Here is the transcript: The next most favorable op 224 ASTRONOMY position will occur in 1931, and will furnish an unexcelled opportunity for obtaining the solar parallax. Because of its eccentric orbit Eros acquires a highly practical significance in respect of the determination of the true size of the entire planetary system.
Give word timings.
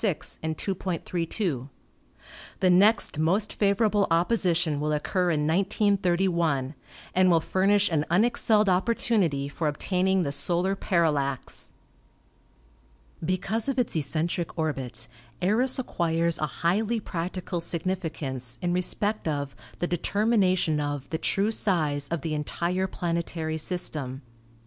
The 0.01 1.69
next 2.71 3.19
most 3.19 3.53
favorable 3.53 4.07
op 4.09 4.29
224 4.29 4.51
ASTRONOMY 4.51 4.79
position 4.79 4.79
will 4.79 4.93
occur 4.93 5.29
in 5.29 5.45
1931, 5.45 6.73
and 7.13 7.29
will 7.29 7.39
furnish 7.39 7.87
an 7.91 8.05
unexcelled 8.09 8.67
opportunity 8.67 9.47
for 9.47 9.67
obtaining 9.67 10.23
the 10.23 10.31
solar 10.31 10.75
parallax. 10.75 11.69
Because 13.23 13.69
of 13.69 13.77
its 13.77 13.95
eccentric 13.95 14.57
orbit 14.57 15.07
Eros 15.39 15.77
acquires 15.77 16.39
a 16.39 16.47
highly 16.47 16.99
practical 16.99 17.59
significance 17.59 18.57
in 18.59 18.73
respect 18.73 19.27
of 19.27 19.55
the 19.77 19.85
determination 19.85 20.79
of 20.81 21.09
the 21.09 21.19
true 21.19 21.51
size 21.51 22.07
of 22.07 22.23
the 22.23 22.33
entire 22.33 22.87
planetary 22.87 23.59
system. 23.59 24.23